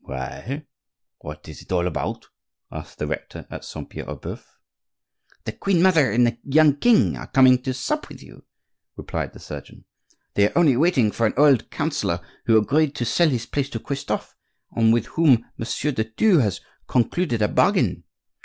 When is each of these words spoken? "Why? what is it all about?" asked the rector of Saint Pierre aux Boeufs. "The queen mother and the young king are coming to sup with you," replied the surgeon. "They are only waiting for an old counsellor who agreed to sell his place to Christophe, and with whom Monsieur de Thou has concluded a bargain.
"Why? 0.03 0.65
what 1.19 1.47
is 1.47 1.61
it 1.61 1.71
all 1.71 1.85
about?" 1.85 2.25
asked 2.71 2.97
the 2.97 3.05
rector 3.05 3.45
of 3.51 3.63
Saint 3.63 3.91
Pierre 3.91 4.09
aux 4.09 4.15
Boeufs. 4.15 4.57
"The 5.43 5.51
queen 5.51 5.79
mother 5.79 6.11
and 6.11 6.25
the 6.25 6.39
young 6.43 6.77
king 6.77 7.15
are 7.15 7.27
coming 7.27 7.61
to 7.61 7.71
sup 7.75 8.09
with 8.09 8.23
you," 8.23 8.43
replied 8.97 9.33
the 9.33 9.39
surgeon. 9.39 9.85
"They 10.33 10.49
are 10.49 10.57
only 10.57 10.75
waiting 10.75 11.11
for 11.11 11.27
an 11.27 11.35
old 11.37 11.69
counsellor 11.69 12.19
who 12.47 12.57
agreed 12.57 12.95
to 12.95 13.05
sell 13.05 13.29
his 13.29 13.45
place 13.45 13.69
to 13.69 13.79
Christophe, 13.79 14.35
and 14.75 14.91
with 14.91 15.05
whom 15.05 15.45
Monsieur 15.55 15.91
de 15.91 16.03
Thou 16.17 16.39
has 16.39 16.61
concluded 16.87 17.43
a 17.43 17.47
bargain. 17.47 18.03